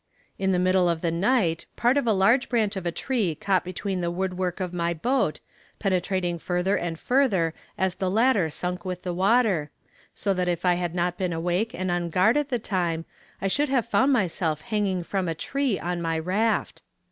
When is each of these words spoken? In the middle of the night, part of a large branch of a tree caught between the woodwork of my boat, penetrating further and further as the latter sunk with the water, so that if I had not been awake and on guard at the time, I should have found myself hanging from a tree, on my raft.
In 0.39 0.51
the 0.51 0.57
middle 0.57 0.89
of 0.89 1.01
the 1.01 1.11
night, 1.11 1.67
part 1.75 1.95
of 1.95 2.07
a 2.07 2.11
large 2.11 2.49
branch 2.49 2.75
of 2.75 2.87
a 2.87 2.91
tree 2.91 3.35
caught 3.35 3.63
between 3.63 4.01
the 4.01 4.09
woodwork 4.09 4.59
of 4.59 4.73
my 4.73 4.95
boat, 4.95 5.41
penetrating 5.77 6.39
further 6.39 6.75
and 6.75 6.97
further 6.97 7.53
as 7.77 7.93
the 7.93 8.09
latter 8.09 8.49
sunk 8.49 8.83
with 8.83 9.03
the 9.03 9.13
water, 9.13 9.69
so 10.15 10.33
that 10.33 10.47
if 10.49 10.65
I 10.65 10.73
had 10.73 10.95
not 10.95 11.19
been 11.19 11.33
awake 11.33 11.75
and 11.75 11.91
on 11.91 12.09
guard 12.09 12.35
at 12.35 12.49
the 12.49 12.57
time, 12.57 13.05
I 13.39 13.47
should 13.47 13.69
have 13.69 13.85
found 13.85 14.11
myself 14.11 14.61
hanging 14.61 15.03
from 15.03 15.27
a 15.27 15.35
tree, 15.35 15.79
on 15.79 16.01
my 16.01 16.17
raft. 16.17 16.81